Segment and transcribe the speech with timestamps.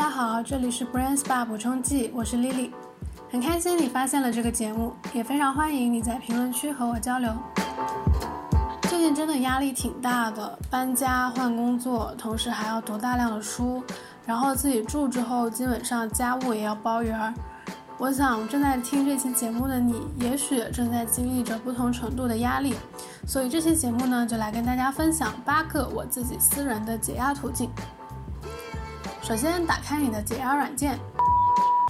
[0.00, 2.70] 大家好，这里是 Brain Spa 补充剂，我是 Lily，
[3.30, 7.30] 很开心你发现了这个节目，也非常欢迎你在评论区和我交流。
[8.84, 13.84] 最近真的压力挺大的，搬家换工作，同时还要读大量的书，
[14.24, 17.34] 然后自己住之后，基本上家务也要包圆儿。
[17.98, 22.74] 我想正在听这期节目的你，也许正在经历着不同程度的压力，
[23.26, 27.68] 所以这期节目呢，就来跟大家分享八个我自己私人的解压途径。
[29.30, 30.98] 首先，打开你的解压软件。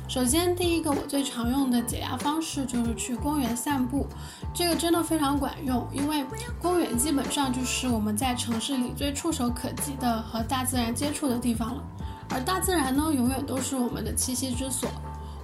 [0.07, 4.07] 首先，第一个我最常用的解压方式就是去公园散步，
[4.53, 6.23] 这个真的非常管用，因为
[6.61, 11.83] 公园基本上就是我们在城市里最触手可及的和大自然接触的地方了，
[12.29, 14.91] 而大自然呢，永远都是我们的栖息之所。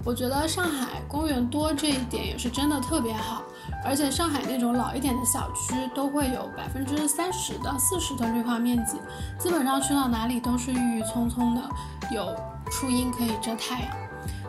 [0.04, 3.42] 我觉得上海公园多这一点也是真的特别好，
[3.86, 8.98] 而且上海那种老一点的小区都会有百分之三十到四十的绿化面积，
[9.38, 11.62] 基本上去到哪里都是郁郁葱葱的，
[12.10, 12.34] 有
[12.70, 13.96] 树荫可以遮太阳，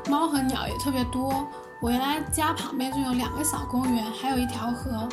[0.09, 1.47] 猫和鸟也特别多。
[1.79, 5.07] 我原来家旁边就有两个小公园，还有一条河。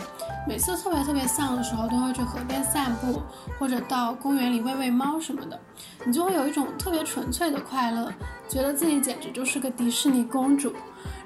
[0.49, 3.21] 每次特别特别丧的时候，都会去河边散步，
[3.59, 5.61] 或者到公园里喂喂猫什么的。
[6.07, 8.11] 你就会有一种特别纯粹的快乐，
[8.49, 10.73] 觉得自己简直就是个迪士尼公主。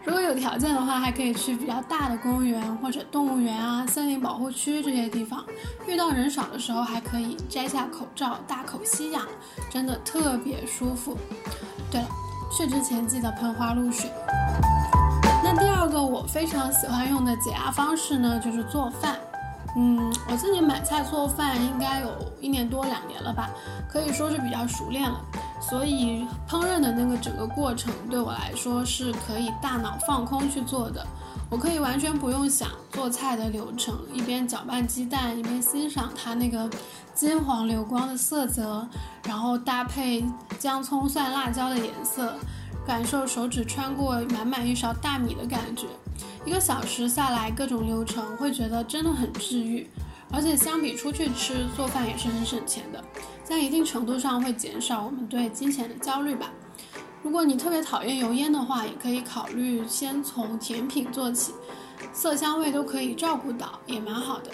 [0.09, 5.45] 如果有条件的话，还可以去比较大的公园或者动物园啊、森林保护区这些地方。
[5.87, 9.23] 遇到人少的时候，还可以摘下口罩，大口吸氧，
[9.69, 11.15] 真的特别舒服。
[11.91, 12.09] 对了，
[12.51, 14.11] 去之前记得喷花露水。
[15.45, 19.15] 那第二个我非常喜欢用的解压方式呢，就是做饭。
[19.77, 22.09] 嗯，我自己买菜做饭应该有
[22.41, 23.51] 一年多两年了吧，
[23.87, 25.21] 可以说是比较熟练了。
[25.61, 31.07] 所以烹饪的那个整个过程对我来说是可以大脑放空去做的。
[31.51, 36.69] 我可以完全不用想做菜的流程，一边搅拌鸡蛋，一边欣赏它那个
[37.15, 38.87] 金黄流光的色泽，
[39.25, 40.25] 然后搭配
[40.59, 42.35] 姜、葱、蒜、辣椒的颜色。
[42.87, 45.87] 感受手指穿过满满一勺大米的感觉，
[46.47, 49.87] 一个小时下来，各种流程会觉得真的很治愈，
[50.33, 53.05] 而且相比出去吃，做饭也是很省钱的，
[53.49, 56.51] 在一定程度上会减少我们对金钱的焦虑吧。
[57.23, 61.55] 如果你特别讨厌油烟的话，也可以考虑先从甜品做起，
[62.13, 64.51] 色香味都可以照顾到，也蛮好的。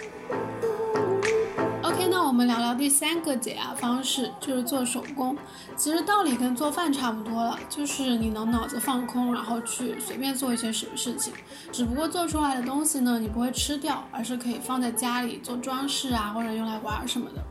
[1.83, 5.37] OK，那我们聊聊第三个解压方式，就是做手工。
[5.75, 11.33] 其实道理跟做饭差不多了，就是你能脑子放空，然后去随便做一些什么事情。
[11.69, 17.43] 只不过做出来的东西呢，你不会吃掉，而是可以放在家里做装饰啊，或者用来玩什么的。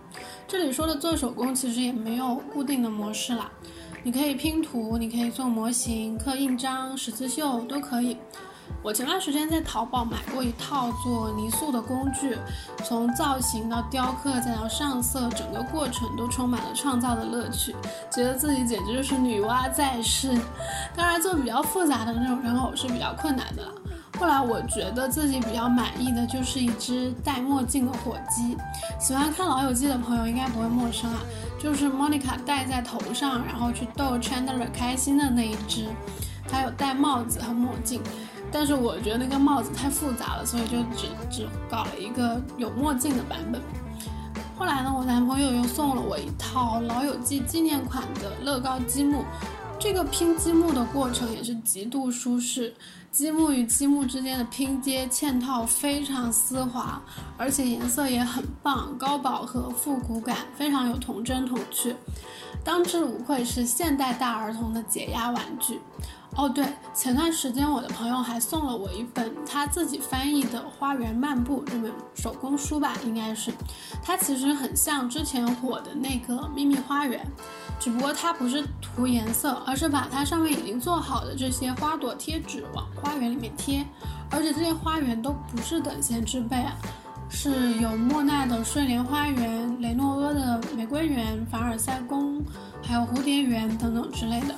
[0.46, 3.50] 这里说的做手工，其实也没有固定的模式啦。
[4.02, 8.16] 你可以拼图，你可以做模型、刻印章、十字绣都可以。
[8.82, 12.36] 我前段时间在淘宝买过一套做泥塑的工具，
[12.84, 17.74] 从造型到雕刻再到上色，整个过程都充满了创造的乐趣，
[18.10, 20.38] 觉得自己简直就是女娲在世。
[20.94, 23.72] 当然，做比较复杂的那种人偶是比较困难的了。
[24.18, 28.56] 后来我觉得自己比较满意的就是一只戴墨镜的火鸡，
[28.98, 31.20] 喜欢看《老友记》的朋友应该不会陌生啊，
[31.58, 35.88] 就是 Monica 戴在头上，然后去逗 Chandler 开心的那一只。
[36.48, 38.00] 它有戴帽子和墨镜。
[38.52, 43.60] 但是我觉得那个帽子太复杂了，所以就只只搞了一个有墨镜的版本。
[44.56, 49.24] 后来呢，我男朋友又送了我一套《老友记》纪念款的乐高积木。
[49.78, 52.74] 这个拼积木的过程也是极度舒适，
[53.10, 57.02] 积木与积木之间的拼接嵌套非常丝滑，
[57.36, 61.94] 而且颜色也很棒，高饱和、复古感，非常有童真童趣，
[62.64, 65.78] 当之无愧是现代大儿童的解压玩具。
[66.36, 73.52] 哦，对，前段时间我的朋友还送了我一本他自己翻译的《花园漫步》这本手工书吧，应该是，
[74.02, 77.24] 它其实很像之前火的那个《秘密花园》，
[77.82, 83.86] 只不过它不是涂颜色，而是把它上面已经做好的这些花朵贴纸往花园里面贴，
[84.28, 86.74] 而且这些花园都不是等闲之辈啊，
[87.28, 92.42] 是有莫奈的睡莲花园、雷诺阿的玫瑰园、凡尔赛宫，
[92.82, 94.54] 还有蝴蝶园等等之类的。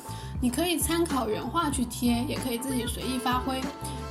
[0.47, 3.61] 你可以参考原画去贴，也可以自己随意发挥。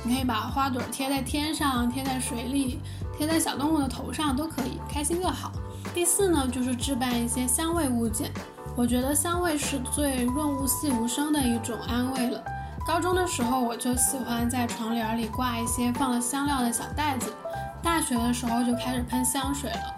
[0.02, 2.78] 你可以把花朵贴在天上，贴在水里，
[3.16, 5.50] 贴在小动物的头上，都可以，开心就好。
[5.94, 8.30] 第四呢，就是置办一些香味物件。
[8.76, 12.44] 我觉得香味是最润物细无声的一种安慰了。
[12.86, 17.32] 高中的时候，我就喜欢在床帘里挂一些放了香料的小袋子。
[17.82, 19.94] 大学的时候就开始喷香水了。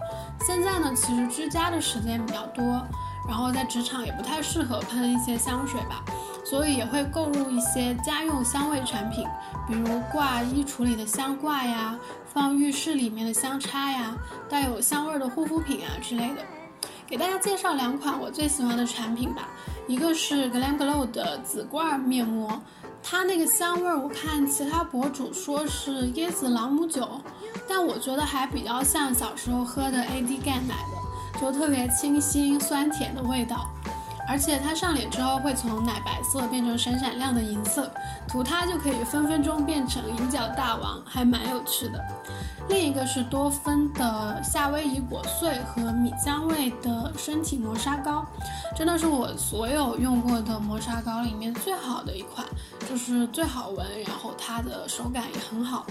[0.46, 2.86] 现在呢，其实居家的时间比较多。
[3.26, 6.02] 然后在职场也不太适合喷一些香水吧，
[6.48, 9.26] 所以也会购入一些家用香味产品，
[9.66, 11.98] 比如挂衣橱里的香挂呀，
[12.32, 14.16] 放浴室里面的香插呀，
[14.48, 16.36] 带有香味的护肤品啊之类的。
[17.06, 19.48] 给大家介绍两款我最喜欢的产品吧。
[19.86, 22.60] 一个是 Glam Glow 的紫罐面膜，
[23.02, 27.08] 它那个香味儿，我看其他博主说是椰子朗姆酒，
[27.66, 33.66] 但我觉得还比较像小时候喝的 AD 钙奶的，就特别清新酸甜的味道。
[34.28, 37.90] 而且它上脸之后会从奶白色变成闪闪亮的银色，
[38.28, 42.04] 涂它就可以分分钟变成银角大王，还蛮有趣的。
[42.68, 48.26] 另一个是多芬的夏威夷果碎和米香味的身体磨砂膏，
[48.76, 52.46] 真的是我所有用过的磨砂膏里面最好的一款，
[52.86, 55.86] 就是最好闻，然后它的手感也很好。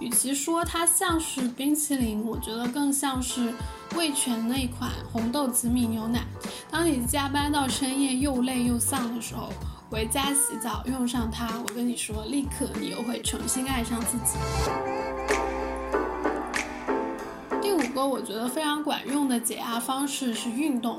[0.00, 3.52] 与其说它像是冰淇淋，我觉得更像是
[3.94, 6.24] 味全那款红豆紫米牛奶。
[6.70, 9.50] 当你加班到深夜又累又丧的时候，
[9.90, 14.38] 回家洗澡用上它，我跟你说，立刻你又会重新爱上自己。
[17.60, 20.98] 第五个我觉得非常管用的解压方式是运动。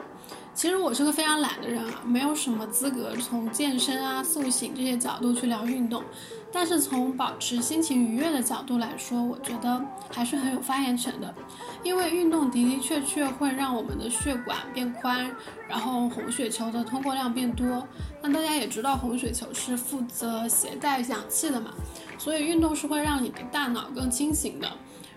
[0.61, 6.03] 其实我是个非常懒的人啊，没有什么资格从健身啊、塑形这些角度去聊运动。
[6.51, 11.33] 但是从保持心情愉悦的角度来说，我觉得还是很有发言权的。
[11.81, 15.35] 因为运动的的确确会让我们的血管变宽，
[15.67, 17.83] 然后红血球的通过量变多。
[18.21, 21.71] 那大家也知道，红血球是负责携带氧气的嘛，
[22.19, 24.71] 所以运动是会让你的大脑更清醒的。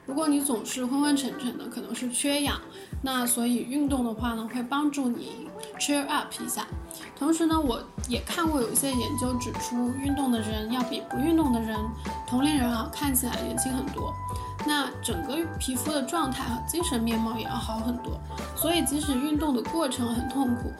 [0.06, 2.61] 如果你总是昏昏沉沉的，可能是缺氧。
[3.03, 5.49] 那所以运动的话呢，会帮助你
[5.79, 6.67] cheer up 一下。
[7.19, 11.79] 同时呢，我也看过有一些研究指出，运动的人要比不运动的人，
[12.27, 14.15] 同龄人啊看起来年轻很多。
[14.67, 18.19] 那整个皮肤的状态和精神面貌也要好很多。
[18.56, 20.73] 所以即使运动的过程很痛苦，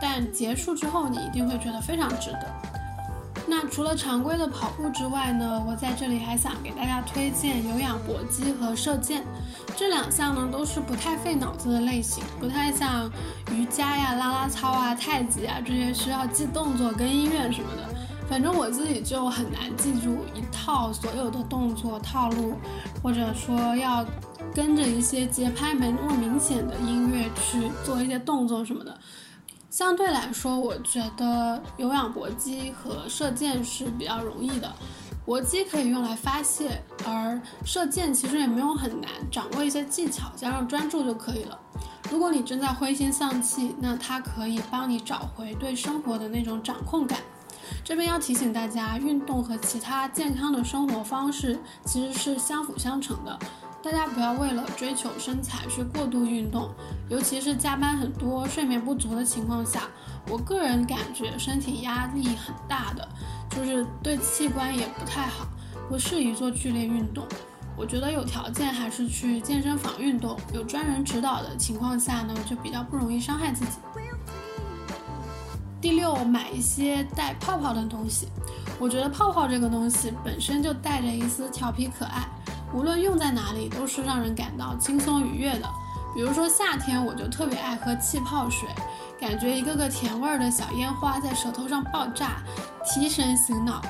[0.00, 2.69] 但结束之后你一定会觉得非常值得。
[3.50, 9.24] 那除了常规的跑步之外呢，我在这里还想给大家推荐有氧搏击和射箭，
[9.76, 13.10] 这两项呢都是不太费脑子的类型，不太像
[13.50, 17.88] 瑜伽呀、拉拉操啊、太极啊这些需要记动作跟音乐什么的。
[18.28, 22.54] 反正我自己就很难记住一套所有的动作套路，
[23.02, 24.06] 或者说要
[24.54, 28.96] 跟着一些节拍没那么明显的音乐去做一些动作什么的。
[29.70, 34.74] 相对来说，我觉得有氧搏击和射箭是比较容易的。
[35.24, 41.56] 搏击可以用来发泄，而射箭其实也没有很难，掌握一些技巧加上专注就可以了。
[42.10, 47.20] 如果你正在灰心丧气，那它可以帮你找回对生活的那种掌控感。
[47.84, 53.38] 这边要提醒大家，运动和其他健康的生活方式其实是相辅相成的。
[53.82, 56.70] 大家不要为了追求身材去过度运动，
[57.08, 59.84] 尤其是加班很多、睡眠不足的情况下，
[60.28, 63.08] 我个人感觉身体压力很大的，
[63.48, 65.46] 就是对器官也不太好，
[65.88, 67.26] 不适宜做剧烈运动。
[67.74, 73.78] 我觉得有条件还是去健身房运动，有专人指导的情况下呢，就比较不容易伤害自己。
[75.80, 78.28] 第六，买一些带泡泡的东西。
[78.78, 82.28] 我觉得泡泡这个东西本身就带着一丝调皮可爱。
[82.72, 85.68] 无论用在哪里，都是让人感到轻松愉悦的。
[86.14, 88.68] 比如说夏天，我就特别爱喝气泡水，
[89.20, 92.42] 感觉一个个甜味儿的小烟花在舌头上爆炸，
[92.84, 93.80] 提神醒脑。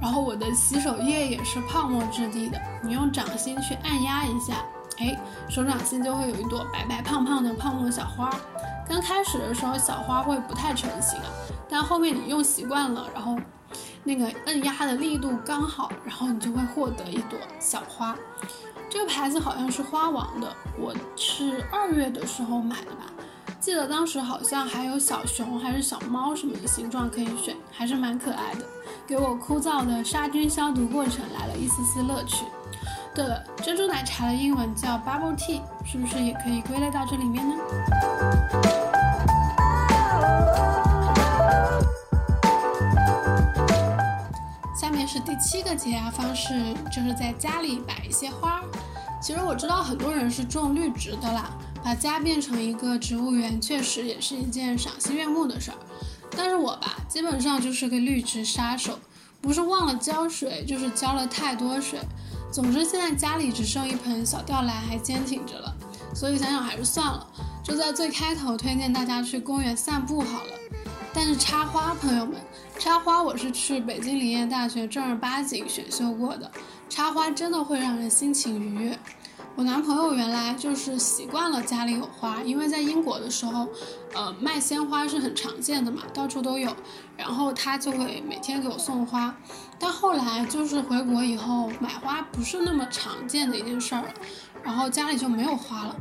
[0.00, 4.64] 然后我的洗手液也是泡沫质地的，你用掌心去按压一下，
[4.98, 5.16] 哎，
[5.48, 8.30] 手掌心就会有一朵白白胖胖的泡沫小花。
[8.88, 11.26] 刚开始的时候，小花会不太成型啊，
[11.68, 13.36] 但后面你用习惯了，然后。
[14.04, 18.14] 那个按压的力度刚好，然后你就会获得一朵小花。
[18.90, 23.06] 这个牌子好像是花王的，我是二月的时候买的吧。
[23.58, 28.66] 记得当时好像还有小熊还是小猫什么的形状可以选，还是蛮可爱的，
[29.06, 32.44] 给我枯燥的杀菌消毒过程来了一丝丝乐趣。
[33.14, 37.54] 对了，珍珠奶茶的英文叫 Bubble Tea，是不是也可以归类到这里面呢？
[45.14, 48.60] 是第七个解压方式，就是在家里摆一些花。
[49.22, 55.76] 其实我知道很多人是种绿植的啦，把家变成一个植物园，确实也是一件赏心悦目的事儿。
[56.36, 58.98] 但是我吧，基本上就是个绿植杀手，
[59.40, 62.00] 不是忘了浇水，就是浇了太多水。
[62.50, 65.72] 总之现在家里只剩一盆小吊兰还坚挺着了，
[66.12, 67.24] 所以想想还是算了，
[67.62, 70.50] 就在最开头推荐大家去公园散步好了。
[71.16, 72.34] 但是插花，朋友们，
[72.78, 76.50] 插花我是去北京林业大学正儿八经选修过的。
[76.88, 78.98] 插花真的会让人心情愉悦。
[79.56, 83.68] 我男朋友原来就是习惯了家里有花，因为在英国的时候，
[84.12, 86.74] 呃，卖鲜花是很常见的嘛，到处都有。
[87.16, 89.34] 然后他就会每天给我送花。
[89.78, 94.08] 但后来就是回国以后，买花不是那么常见的一件事儿了，
[94.62, 95.96] 然后家里就没有花了。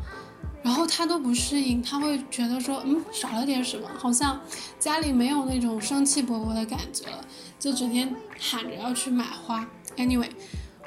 [0.63, 4.39] 然后他都不适应，他会觉得说，嗯，少了点什么，好像
[4.79, 7.23] 家里没有那种生气勃勃的感觉了，
[7.59, 9.67] 就整天喊着要去买花。
[9.97, 10.29] Anyway，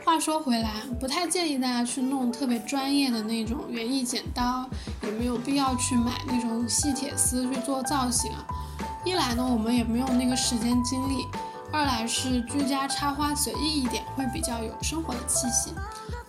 [0.02, 4.68] 话说回来，不太建议大家去弄特别专业的那种园艺剪刀，
[5.02, 8.46] 也没有必要去买那种细铁丝去做造型啊。
[9.04, 11.26] 一来呢，我们也没有那个时间精力；
[11.70, 15.70] 二来是居家插花随意一点，会比较有生活的气息。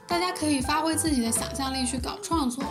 [0.06, 2.64] 大家可以发挥自己的想象力去搞创作。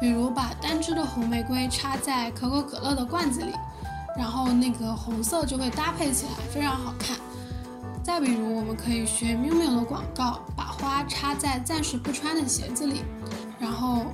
[0.00, 3.52] 比如把单支的红玫瑰插在可口可乐的罐子里，
[4.16, 7.16] 然后那个红色就会搭配起来，非常好看。
[8.02, 13.02] 再比如，我们可以学 miu miu 的广告，把花插在暂时不穿的鞋子里。
[13.58, 14.06] 然后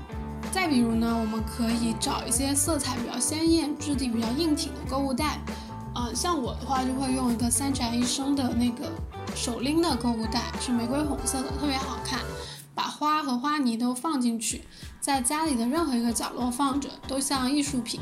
[0.51, 5.39] 再比如呢，我们可以找一些色彩比较鲜艳、质地比较硬挺的购物袋。
[5.95, 8.91] 嗯，像我的话就会用一个三宅一生的那个
[9.35, 12.21] 手拎的购物袋，是玫瑰红色的，特别好看。
[12.75, 14.65] 把花和花泥都放进去，
[15.03, 18.01] 在家里的任何一个角落放着，都像艺术品。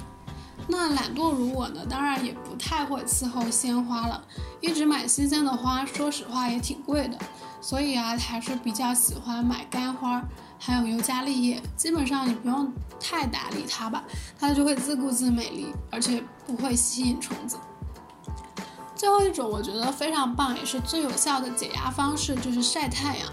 [0.69, 4.23] 那懒惰如我呢，当然也不太会伺候鲜花了。
[4.61, 7.16] 一直买新鲜的花，说实话也挺贵的，
[7.62, 10.23] 所以啊，还是比较喜欢买干花，
[10.59, 11.62] 还有尤加利叶。
[11.75, 14.04] 基本上你不用太打理它吧，
[14.38, 17.57] 它就会自顾自美丽，而且不会吸引虫子。
[18.95, 23.26] 最后一种我觉得非常棒，也是最有效的解压方式，就是晒太阳。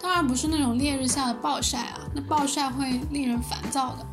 [0.00, 4.06] 当然不是那种烈日下的暴晒啊，那暴晒会令人烦躁的。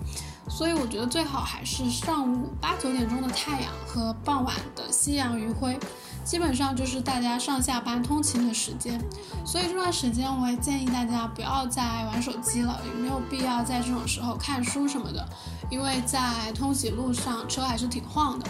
[0.50, 5.78] 所以我觉得最好还是上午八九点钟的太阳和傍晚的夕阳余晖，
[6.24, 9.00] 基本上就是大家上下班通勤的时间。
[9.46, 15.24] 所以这段时间我也建议大家不要再玩手机了，也没有必要在这种时候看书什么的，
[15.70, 18.48] 因为在通勤路上车还是挺晃的。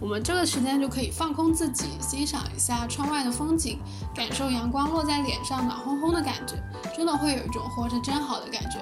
[0.00, 3.78] 我们这个时间就可以放空自己，欣赏一下窗外的风景，
[4.14, 6.54] 感受阳光落在脸上暖烘烘的感觉，
[6.96, 8.78] 真的会有一种活着真好的感觉。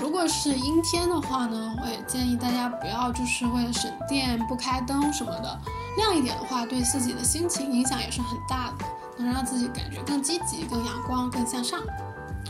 [0.00, 5.58] 如果是阴天的话呢，我也建议大家不要就是为了省电不开灯什么的，
[5.96, 8.84] 亮一点的话对自己的心情影响也是很大的，
[9.16, 11.80] 能让自己感觉更积极、更阳光、更向上。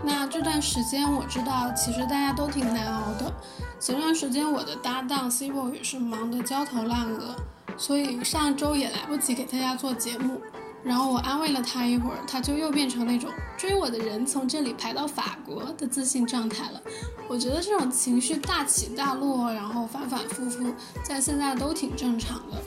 [0.03, 3.33] 那这段时间我知道其实大家都挺难熬的，
[3.79, 7.37] 前段时间我的搭档 c i b o 也是忙得焦头烂额。
[7.81, 10.39] 所以上周也来不及给大家做节目，
[10.85, 16.83] 然后我安慰了他一会儿，他就又变成那种追我的人从这里排到法国的自信状态了。
[17.27, 22.59] 我觉得这种情绪大起大落，然后反反复复，在现在都挺正常的。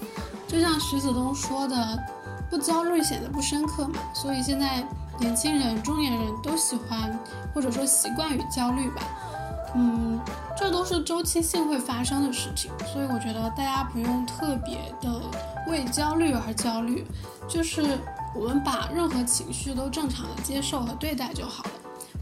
[0.47, 1.99] 就像徐子东说的，
[2.49, 3.99] 不焦虑显得不深刻嘛。
[4.15, 4.83] 所以现在
[5.19, 7.19] 年轻人、中年人都喜欢
[7.53, 9.03] 或者说习惯于焦虑吧。
[9.75, 10.19] 嗯，
[10.57, 15.21] 这都是周期性会发生的事情，所以我觉得大家不用特别的
[15.67, 17.05] 为焦虑而焦虑，
[17.47, 17.97] 就是
[18.35, 21.69] 我们把任何情绪都正常的接受和对待就好了。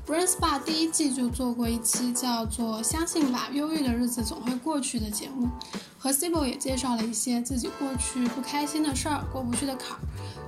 [0.08, 5.48] Brain Spa 第一季就做过一期叫做《相信吧，忧郁的日子总会过去》的节目，
[6.00, 10.00] 和 s i b o 也介绍了一些自己过去不开心的事儿、过不去的坎儿，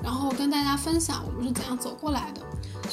[0.01, 2.41] 然后跟大家分享我们是怎样走过来的。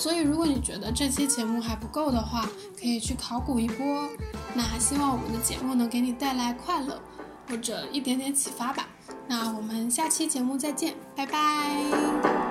[0.00, 2.48] 所以，如果你觉得这期节目还不够的话，
[2.80, 4.08] 可以去考古一波。
[4.54, 6.98] 那希望我们的节目能给你带来快乐，
[7.46, 8.88] 或者一点点启发吧。
[9.28, 12.49] 那我们下期节目再见，拜拜。